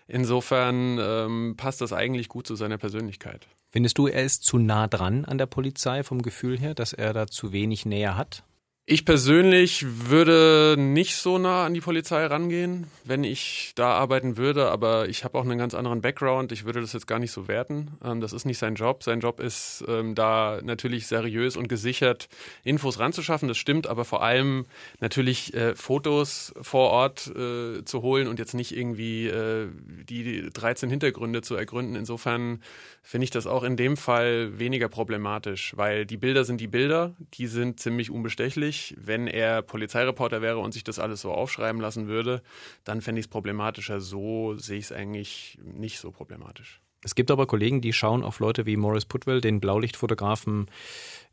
Insofern 0.07 0.99
ähm, 0.99 1.55
passt 1.57 1.81
das 1.81 1.93
eigentlich 1.93 2.29
gut 2.29 2.45
zu 2.47 2.55
seiner 2.55 2.77
Persönlichkeit. 2.77 3.47
Findest 3.69 3.97
du, 3.97 4.07
er 4.07 4.23
ist 4.23 4.43
zu 4.43 4.57
nah 4.57 4.87
dran 4.87 5.25
an 5.25 5.37
der 5.37 5.47
Polizei 5.47 6.03
vom 6.03 6.21
Gefühl 6.21 6.57
her, 6.57 6.73
dass 6.75 6.93
er 6.93 7.13
da 7.13 7.27
zu 7.27 7.51
wenig 7.51 7.85
Nähe 7.85 8.15
hat? 8.15 8.43
Ich 8.87 9.03
persönlich 9.03 9.83
würde 10.11 10.75
nicht 10.77 11.15
so 11.15 11.39
nah 11.39 11.65
an 11.65 11.73
die 11.73 11.81
Polizei 11.81 12.23
rangehen, 12.23 12.85
wenn 13.03 13.23
ich 13.23 13.71
da 13.73 13.93
arbeiten 13.93 14.37
würde, 14.37 14.69
aber 14.69 15.09
ich 15.09 15.23
habe 15.23 15.39
auch 15.39 15.43
einen 15.43 15.57
ganz 15.57 15.73
anderen 15.73 16.01
Background. 16.01 16.51
Ich 16.51 16.65
würde 16.65 16.81
das 16.81 16.93
jetzt 16.93 17.07
gar 17.07 17.17
nicht 17.17 17.31
so 17.31 17.47
werten. 17.47 17.97
Ähm, 18.03 18.21
das 18.21 18.31
ist 18.31 18.45
nicht 18.45 18.59
sein 18.59 18.75
Job. 18.75 19.01
Sein 19.01 19.21
Job 19.21 19.39
ist 19.39 19.83
ähm, 19.87 20.13
da 20.13 20.59
natürlich 20.61 21.07
seriös 21.07 21.57
und 21.57 21.67
gesichert 21.67 22.29
Infos 22.63 22.99
ranzuschaffen. 22.99 23.47
Das 23.47 23.57
stimmt, 23.57 23.87
aber 23.87 24.05
vor 24.05 24.21
allem 24.21 24.67
natürlich 24.99 25.55
äh, 25.55 25.73
Fotos 25.73 26.53
vor 26.61 26.91
Ort 26.91 27.25
äh, 27.35 27.83
zu 27.85 28.03
holen 28.03 28.27
und 28.27 28.37
jetzt 28.37 28.53
nicht 28.53 28.77
irgendwie 28.77 29.25
äh, 29.25 29.67
die 30.07 30.47
13 30.53 30.91
Hintergründe 30.91 31.41
zu 31.41 31.55
ergründen. 31.55 31.95
Insofern 31.95 32.61
finde 33.01 33.23
ich 33.23 33.31
das 33.31 33.47
auch 33.47 33.63
in 33.63 33.77
dem 33.77 33.97
Fall 33.97 34.59
weniger 34.59 34.89
problematisch, 34.89 35.73
weil 35.75 36.05
die 36.05 36.17
Bilder 36.17 36.45
sind 36.45 36.61
die 36.61 36.67
Bilder, 36.67 37.15
die 37.33 37.47
sind 37.47 37.79
ziemlich 37.79 38.11
unbestechlich 38.11 38.74
natürlich, 38.75 38.95
wenn 39.05 39.27
er 39.27 39.61
Polizeireporter 39.61 40.41
wäre 40.41 40.59
und 40.59 40.73
sich 40.73 40.83
das 40.83 40.99
alles 40.99 41.21
so 41.21 41.31
aufschreiben 41.31 41.81
lassen 41.81 42.07
würde, 42.07 42.41
dann 42.83 43.01
fände 43.01 43.19
ich 43.19 43.25
es 43.25 43.29
problematischer. 43.29 43.99
So 44.01 44.55
sehe 44.55 44.77
ich 44.77 44.85
es 44.85 44.91
eigentlich 44.91 45.57
nicht 45.63 45.99
so 45.99 46.11
problematisch. 46.11 46.81
Es 47.03 47.13
gibt 47.13 47.29
aber 47.29 47.45
Kollegen, 47.45 47.81
die 47.81 47.93
schauen 47.93 48.23
auf 48.23 48.39
Leute 48.39 48.65
wie 48.65 48.77
Morris 48.77 49.05
Putwell, 49.05 49.39
den 49.39 49.59
Blaulichtfotografen, 49.59 50.71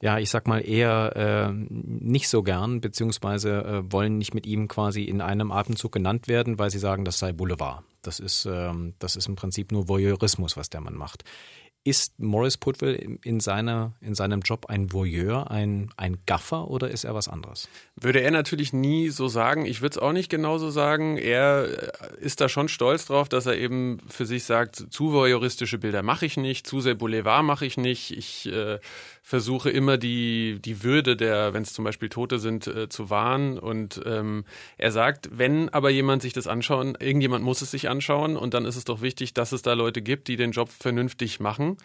ja, 0.02 0.18
ich 0.18 0.28
sag 0.28 0.46
mal 0.46 0.58
eher 0.58 1.48
äh, 1.50 1.50
nicht 1.50 2.28
so 2.28 2.42
gern, 2.42 2.82
beziehungsweise 2.82 3.64
äh, 3.64 3.92
wollen 3.92 4.18
nicht 4.18 4.34
mit 4.34 4.46
ihm 4.46 4.68
quasi 4.68 5.04
in 5.04 5.22
einem 5.22 5.50
Atemzug 5.50 5.92
genannt 5.92 6.28
werden, 6.28 6.58
weil 6.58 6.70
sie 6.70 6.78
sagen, 6.78 7.06
das 7.06 7.18
sei 7.18 7.32
Boulevard. 7.32 7.84
Das 8.02 8.20
ist, 8.20 8.44
ähm, 8.44 8.92
das 8.98 9.16
ist 9.16 9.28
im 9.28 9.36
Prinzip 9.36 9.72
nur 9.72 9.88
Voyeurismus, 9.88 10.58
was 10.58 10.68
der 10.68 10.82
Mann 10.82 10.94
macht. 10.94 11.24
Ist 11.84 12.18
Morris 12.20 12.56
Putwell 12.58 13.18
in, 13.24 13.40
seiner, 13.40 13.94
in 14.00 14.14
seinem 14.14 14.40
Job 14.40 14.66
ein 14.66 14.92
Voyeur, 14.92 15.50
ein, 15.50 15.90
ein 15.96 16.18
Gaffer 16.26 16.68
oder 16.68 16.90
ist 16.90 17.04
er 17.04 17.14
was 17.14 17.26
anderes? 17.28 17.68
Würde 18.02 18.20
er 18.20 18.30
natürlich 18.32 18.72
nie 18.72 19.10
so 19.10 19.28
sagen. 19.28 19.64
Ich 19.64 19.80
würde 19.80 19.94
es 19.94 19.98
auch 19.98 20.12
nicht 20.12 20.28
genauso 20.28 20.70
sagen. 20.70 21.16
Er 21.16 21.68
äh, 21.68 22.24
ist 22.24 22.40
da 22.40 22.48
schon 22.48 22.68
stolz 22.68 23.06
drauf, 23.06 23.28
dass 23.28 23.46
er 23.46 23.56
eben 23.56 23.98
für 24.08 24.26
sich 24.26 24.44
sagt, 24.44 24.86
zu 24.90 25.12
voyeuristische 25.12 25.78
Bilder 25.78 26.02
mache 26.02 26.26
ich 26.26 26.36
nicht, 26.36 26.66
zu 26.66 26.80
sehr 26.80 26.94
Boulevard 26.94 27.44
mache 27.44 27.64
ich 27.64 27.76
nicht. 27.76 28.16
Ich 28.16 28.50
äh, 28.52 28.78
versuche 29.22 29.70
immer 29.70 29.98
die, 29.98 30.58
die 30.60 30.82
Würde 30.82 31.16
der, 31.16 31.54
wenn 31.54 31.62
es 31.62 31.72
zum 31.72 31.84
Beispiel 31.84 32.08
Tote 32.08 32.40
sind, 32.40 32.66
äh, 32.66 32.88
zu 32.88 33.08
wahren. 33.08 33.58
Und 33.58 34.00
ähm, 34.04 34.44
er 34.78 34.90
sagt, 34.90 35.28
wenn 35.32 35.68
aber 35.68 35.90
jemand 35.90 36.22
sich 36.22 36.32
das 36.32 36.48
anschauen, 36.48 36.96
irgendjemand 36.98 37.44
muss 37.44 37.62
es 37.62 37.70
sich 37.70 37.88
anschauen 37.88 38.36
und 38.36 38.52
dann 38.52 38.64
ist 38.64 38.76
es 38.76 38.84
doch 38.84 39.00
wichtig, 39.00 39.32
dass 39.32 39.52
es 39.52 39.62
da 39.62 39.74
Leute 39.74 40.02
gibt, 40.02 40.26
die 40.26 40.36
den 40.36 40.50
Job 40.50 40.70
vernünftig 40.70 41.38
machen. 41.38 41.76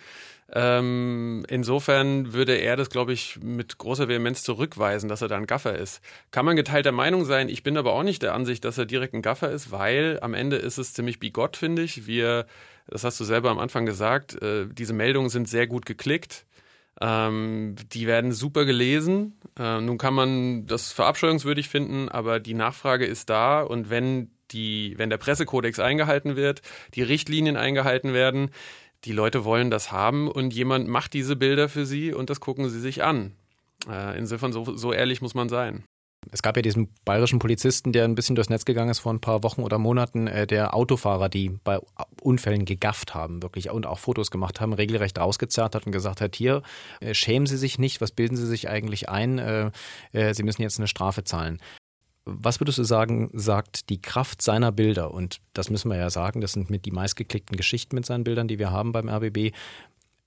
Ähm, 0.53 1.45
insofern 1.49 2.31
würde 2.33 2.55
er 2.55 2.77
das, 2.77 2.89
glaube 2.89 3.11
ich, 3.11 3.39
mit 3.41 3.77
großer 3.77 4.07
Vehemenz 4.07 4.43
zurückweisen, 4.43 5.09
dass 5.09 5.21
er 5.21 5.27
da 5.27 5.35
ein 5.35 5.45
Gaffer 5.47 5.77
ist. 5.77 6.01
Kann 6.31 6.45
man 6.45 6.55
geteilter 6.55 6.93
Meinung 6.93 7.25
sein. 7.25 7.49
Ich 7.49 7.63
bin 7.63 7.77
aber 7.77 7.93
auch 7.93 8.03
nicht 8.03 8.21
der 8.21 8.33
Ansicht, 8.33 8.63
dass 8.63 8.77
er 8.77 8.85
direkt 8.85 9.13
ein 9.13 9.21
Gaffer 9.21 9.51
ist, 9.51 9.71
weil 9.71 10.19
am 10.21 10.33
Ende 10.33 10.55
ist 10.55 10.77
es 10.77 10.93
ziemlich 10.93 11.19
bigott, 11.19 11.57
finde 11.57 11.81
ich. 11.81 12.07
Wir, 12.07 12.45
das 12.87 13.03
hast 13.03 13.19
du 13.19 13.25
selber 13.25 13.49
am 13.49 13.59
Anfang 13.59 13.85
gesagt, 13.85 14.41
äh, 14.41 14.67
diese 14.71 14.93
Meldungen 14.93 15.29
sind 15.29 15.49
sehr 15.49 15.67
gut 15.67 15.85
geklickt. 15.85 16.45
Ähm, 17.01 17.75
die 17.91 18.07
werden 18.07 18.31
super 18.31 18.63
gelesen. 18.63 19.37
Äh, 19.59 19.81
nun 19.81 19.97
kann 19.97 20.13
man 20.13 20.65
das 20.65 20.93
verabscheuungswürdig 20.93 21.67
finden, 21.67 22.07
aber 22.09 22.39
die 22.39 22.53
Nachfrage 22.53 23.05
ist 23.05 23.29
da 23.29 23.61
und 23.61 23.89
wenn 23.89 24.31
die, 24.51 24.93
wenn 24.97 25.09
der 25.09 25.17
Pressekodex 25.17 25.79
eingehalten 25.79 26.35
wird, 26.35 26.61
die 26.93 27.03
Richtlinien 27.03 27.57
eingehalten 27.57 28.13
werden, 28.13 28.51
die 29.05 29.13
Leute 29.13 29.45
wollen 29.45 29.69
das 29.69 29.91
haben 29.91 30.27
und 30.27 30.53
jemand 30.53 30.87
macht 30.87 31.13
diese 31.13 31.35
Bilder 31.35 31.69
für 31.69 31.85
sie 31.85 32.13
und 32.13 32.29
das 32.29 32.39
gucken 32.39 32.69
sie 32.69 32.79
sich 32.79 33.03
an. 33.03 33.33
Äh, 33.89 34.17
insofern, 34.17 34.51
so, 34.51 34.75
so 34.75 34.91
ehrlich 34.91 35.21
muss 35.21 35.35
man 35.35 35.49
sein. 35.49 35.83
Es 36.31 36.41
gab 36.41 36.55
ja 36.57 36.61
diesen 36.61 36.89
bayerischen 37.05 37.39
Polizisten, 37.39 37.93
der 37.93 38.03
ein 38.03 38.15
bisschen 38.15 38.35
durchs 38.35 38.49
Netz 38.49 38.65
gegangen 38.65 38.89
ist 38.89 38.99
vor 38.99 39.13
ein 39.13 39.21
paar 39.21 39.43
Wochen 39.43 39.61
oder 39.61 39.77
Monaten, 39.77 40.27
äh, 40.27 40.47
der 40.47 40.73
Autofahrer, 40.73 41.29
die 41.29 41.49
bei 41.63 41.79
Unfällen 42.21 42.65
gegafft 42.65 43.13
haben, 43.13 43.41
wirklich 43.41 43.69
und 43.69 43.85
auch 43.85 43.99
Fotos 43.99 44.31
gemacht 44.31 44.59
haben, 44.59 44.73
regelrecht 44.73 45.17
rausgezerrt 45.19 45.75
hat 45.75 45.85
und 45.85 45.91
gesagt 45.91 46.19
hat, 46.19 46.35
hier, 46.35 46.63
äh, 46.99 47.13
schämen 47.13 47.45
Sie 47.45 47.57
sich 47.57 47.79
nicht, 47.79 48.01
was 48.01 48.11
bilden 48.11 48.35
Sie 48.35 48.47
sich 48.47 48.67
eigentlich 48.69 49.09
ein, 49.09 49.37
äh, 49.37 49.71
äh, 50.11 50.33
Sie 50.33 50.43
müssen 50.43 50.61
jetzt 50.61 50.79
eine 50.79 50.87
Strafe 50.87 51.23
zahlen. 51.23 51.59
Was 52.29 52.59
würdest 52.59 52.77
du 52.77 52.83
sagen, 52.83 53.29
sagt 53.33 53.89
die 53.89 54.01
Kraft 54.01 54.41
seiner 54.41 54.73
Bilder, 54.73 55.13
und 55.13 55.39
das 55.53 55.69
müssen 55.69 55.89
wir 55.89 55.97
ja 55.97 56.09
sagen, 56.09 56.41
das 56.41 56.51
sind 56.51 56.69
mit 56.69 56.85
die 56.85 56.91
meistgeklickten 56.91 57.55
Geschichten 57.55 57.95
mit 57.95 58.05
seinen 58.05 58.25
Bildern, 58.25 58.49
die 58.49 58.59
wir 58.59 58.69
haben 58.69 58.91
beim 58.91 59.07
RBB, 59.07 59.53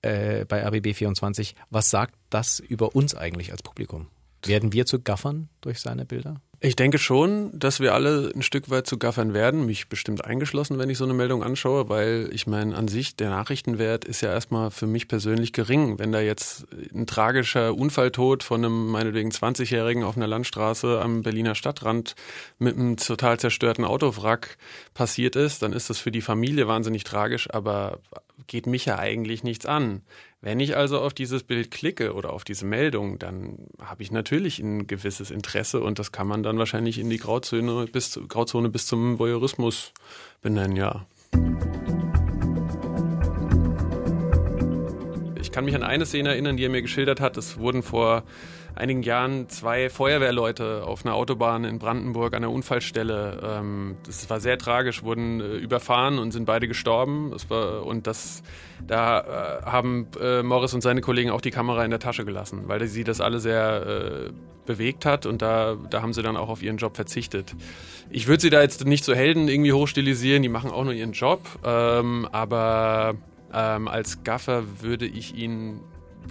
äh, 0.01 0.45
bei 0.45 0.65
RBB 0.65 0.95
24, 0.95 1.55
was 1.69 1.91
sagt 1.91 2.15
das 2.31 2.59
über 2.59 2.95
uns 2.95 3.13
eigentlich 3.13 3.51
als 3.51 3.61
Publikum? 3.61 4.07
Werden 4.43 4.73
wir 4.73 4.87
zu 4.87 4.99
Gaffern 4.99 5.49
durch 5.61 5.79
seine 5.79 6.05
Bilder? 6.05 6.41
Ich 6.63 6.75
denke 6.75 6.99
schon, 6.99 7.49
dass 7.57 7.79
wir 7.79 7.95
alle 7.95 8.31
ein 8.35 8.43
Stück 8.43 8.69
weit 8.69 8.85
zu 8.85 8.99
gaffern 8.99 9.33
werden, 9.33 9.65
mich 9.65 9.89
bestimmt 9.89 10.23
eingeschlossen, 10.23 10.77
wenn 10.77 10.91
ich 10.91 10.97
so 10.99 11.05
eine 11.05 11.15
Meldung 11.15 11.41
anschaue, 11.41 11.89
weil 11.89 12.29
ich 12.33 12.45
meine, 12.45 12.77
an 12.77 12.87
sich 12.87 13.15
der 13.15 13.31
Nachrichtenwert 13.31 14.05
ist 14.05 14.21
ja 14.21 14.29
erstmal 14.29 14.69
für 14.69 14.85
mich 14.85 15.07
persönlich 15.07 15.53
gering. 15.53 15.97
Wenn 15.97 16.11
da 16.11 16.21
jetzt 16.21 16.67
ein 16.93 17.07
tragischer 17.07 17.73
Unfalltod 17.73 18.43
von 18.43 18.63
einem 18.63 18.89
meinetwegen 18.89 19.31
20-Jährigen 19.31 20.03
auf 20.03 20.15
einer 20.15 20.27
Landstraße 20.27 21.01
am 21.01 21.23
Berliner 21.23 21.55
Stadtrand 21.55 22.13
mit 22.59 22.77
einem 22.77 22.95
total 22.95 23.39
zerstörten 23.39 23.83
Autowrack 23.83 24.59
passiert 24.93 25.35
ist, 25.35 25.63
dann 25.63 25.73
ist 25.73 25.89
das 25.89 25.97
für 25.97 26.11
die 26.11 26.21
Familie 26.21 26.67
wahnsinnig 26.67 27.05
tragisch, 27.05 27.49
aber 27.51 27.97
geht 28.47 28.67
mich 28.67 28.85
ja 28.85 28.97
eigentlich 28.99 29.43
nichts 29.43 29.65
an. 29.65 30.01
Wenn 30.41 30.59
ich 30.59 30.75
also 30.75 30.99
auf 30.99 31.13
dieses 31.13 31.43
Bild 31.43 31.69
klicke 31.69 32.13
oder 32.13 32.33
auf 32.33 32.43
diese 32.43 32.65
Meldung, 32.65 33.19
dann 33.19 33.67
habe 33.79 34.01
ich 34.01 34.11
natürlich 34.11 34.59
ein 34.59 34.87
gewisses 34.87 35.29
Interesse 35.29 35.81
und 35.81 35.99
das 35.99 36.11
kann 36.11 36.27
man 36.27 36.41
dann 36.43 36.57
wahrscheinlich 36.57 36.97
in 36.97 37.09
die 37.09 37.17
Grauzone 37.17 37.85
bis, 37.85 38.19
Grauzone 38.27 38.69
bis 38.69 38.87
zum 38.87 39.19
Voyeurismus 39.19 39.93
benennen, 40.41 40.75
ja. 40.75 41.05
Ich 45.51 45.53
kann 45.53 45.65
mich 45.65 45.75
an 45.75 45.83
eine 45.83 46.05
Szene 46.05 46.29
erinnern, 46.29 46.55
die 46.55 46.63
er 46.63 46.69
mir 46.69 46.81
geschildert 46.81 47.19
hat. 47.19 47.35
Es 47.35 47.59
wurden 47.59 47.83
vor 47.83 48.23
einigen 48.73 49.03
Jahren 49.03 49.49
zwei 49.49 49.89
Feuerwehrleute 49.89 50.83
auf 50.85 51.05
einer 51.05 51.13
Autobahn 51.13 51.65
in 51.65 51.77
Brandenburg 51.77 52.33
an 52.33 52.43
der 52.43 52.51
Unfallstelle. 52.51 53.57
Ähm, 53.59 53.97
das 54.05 54.29
war 54.29 54.39
sehr 54.39 54.57
tragisch, 54.57 55.03
wurden 55.03 55.41
äh, 55.41 55.57
überfahren 55.57 56.19
und 56.19 56.31
sind 56.31 56.45
beide 56.45 56.69
gestorben. 56.69 57.33
Und 57.33 58.07
das, 58.07 58.43
da 58.87 59.19
äh, 59.19 59.65
haben 59.65 60.07
äh, 60.21 60.41
Morris 60.41 60.73
und 60.73 60.79
seine 60.79 61.01
Kollegen 61.01 61.31
auch 61.31 61.41
die 61.41 61.51
Kamera 61.51 61.83
in 61.83 61.89
der 61.89 61.99
Tasche 61.99 62.23
gelassen, 62.23 62.61
weil 62.67 62.87
sie 62.87 63.03
das 63.03 63.19
alle 63.19 63.41
sehr 63.41 64.31
bewegt 64.65 65.05
hat 65.05 65.25
und 65.25 65.41
da, 65.41 65.75
da 65.89 66.01
haben 66.01 66.13
sie 66.13 66.21
dann 66.21 66.37
auch 66.37 66.47
auf 66.47 66.63
ihren 66.63 66.77
Job 66.77 66.95
verzichtet. 66.95 67.55
Ich 68.09 68.27
würde 68.27 68.41
sie 68.41 68.49
da 68.49 68.61
jetzt 68.61 68.85
nicht 68.85 69.03
zu 69.03 69.13
Helden 69.15 69.49
irgendwie 69.49 69.73
hochstilisieren, 69.73 70.43
die 70.43 70.49
machen 70.49 70.71
auch 70.71 70.85
nur 70.85 70.93
ihren 70.93 71.11
Job, 71.11 71.41
ähm, 71.65 72.27
aber 72.31 73.15
ähm, 73.53 73.87
als 73.87 74.23
Gaffer 74.23 74.81
würde 74.81 75.05
ich 75.05 75.35
ihn, 75.35 75.81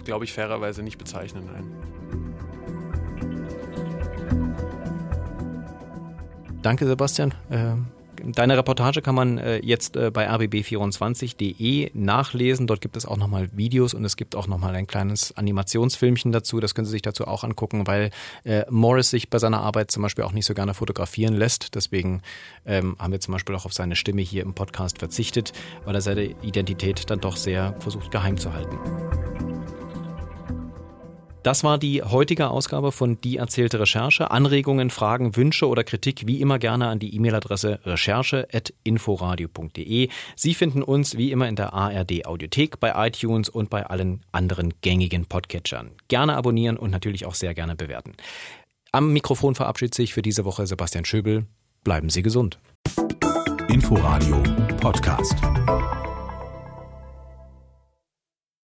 glaube 0.05 0.25
ich, 0.25 0.33
fairerweise 0.33 0.83
nicht 0.83 0.97
bezeichnen. 0.97 1.49
Nein. 1.51 1.71
Danke, 6.61 6.85
Sebastian. 6.85 7.33
Ähm 7.49 7.87
Deine 8.25 8.57
Reportage 8.57 9.01
kann 9.01 9.15
man 9.15 9.37
äh, 9.37 9.57
jetzt 9.57 9.95
äh, 9.95 10.11
bei 10.11 10.29
rbb24.de 10.29 11.91
nachlesen. 11.93 12.67
Dort 12.67 12.81
gibt 12.81 12.97
es 12.97 13.05
auch 13.05 13.17
nochmal 13.17 13.49
Videos 13.53 13.93
und 13.93 14.05
es 14.05 14.15
gibt 14.15 14.35
auch 14.35 14.47
nochmal 14.47 14.75
ein 14.75 14.87
kleines 14.87 15.35
Animationsfilmchen 15.37 16.31
dazu. 16.31 16.59
Das 16.59 16.75
können 16.75 16.85
Sie 16.85 16.91
sich 16.91 17.01
dazu 17.01 17.25
auch 17.25 17.43
angucken, 17.43 17.87
weil 17.87 18.11
äh, 18.43 18.63
Morris 18.69 19.09
sich 19.09 19.29
bei 19.29 19.39
seiner 19.39 19.61
Arbeit 19.61 19.91
zum 19.91 20.03
Beispiel 20.03 20.23
auch 20.23 20.33
nicht 20.33 20.45
so 20.45 20.53
gerne 20.53 20.73
fotografieren 20.73 21.33
lässt. 21.33 21.75
Deswegen 21.75 22.21
ähm, 22.65 22.95
haben 22.99 23.11
wir 23.11 23.19
zum 23.19 23.33
Beispiel 23.33 23.55
auch 23.55 23.65
auf 23.65 23.73
seine 23.73 23.95
Stimme 23.95 24.21
hier 24.21 24.43
im 24.43 24.53
Podcast 24.53 24.99
verzichtet, 24.99 25.53
weil 25.85 25.95
er 25.95 26.01
seine 26.01 26.35
Identität 26.41 27.09
dann 27.09 27.19
doch 27.19 27.37
sehr 27.37 27.75
versucht 27.79 28.11
geheim 28.11 28.37
zu 28.37 28.53
halten. 28.53 28.77
Das 31.43 31.63
war 31.63 31.77
die 31.79 32.03
heutige 32.03 32.49
Ausgabe 32.49 32.91
von 32.91 33.21
Die 33.21 33.37
erzählte 33.37 33.79
Recherche. 33.79 34.29
Anregungen, 34.29 34.91
Fragen, 34.91 35.35
Wünsche 35.35 35.67
oder 35.67 35.83
Kritik 35.83 36.27
wie 36.27 36.39
immer 36.39 36.59
gerne 36.59 36.87
an 36.87 36.99
die 36.99 37.15
E-Mail-Adresse 37.15 37.79
recherche.inforadio.de. 37.83 40.09
Sie 40.35 40.53
finden 40.53 40.83
uns 40.83 41.17
wie 41.17 41.31
immer 41.31 41.49
in 41.49 41.55
der 41.55 41.73
ARD 41.73 42.27
Audiothek, 42.27 42.79
bei 42.79 42.93
iTunes 43.07 43.49
und 43.49 43.71
bei 43.71 43.87
allen 43.87 44.21
anderen 44.31 44.75
gängigen 44.81 45.25
Podcatchern. 45.25 45.89
Gerne 46.09 46.35
abonnieren 46.35 46.77
und 46.77 46.91
natürlich 46.91 47.25
auch 47.25 47.33
sehr 47.33 47.55
gerne 47.55 47.75
bewerten. 47.75 48.13
Am 48.91 49.11
Mikrofon 49.11 49.55
verabschiedet 49.55 49.95
sich 49.95 50.13
für 50.13 50.21
diese 50.21 50.45
Woche 50.45 50.67
Sebastian 50.67 51.05
Schöbel. 51.05 51.47
Bleiben 51.83 52.11
Sie 52.11 52.21
gesund. 52.21 52.59
Inforadio 53.67 54.43
Podcast. 54.79 55.33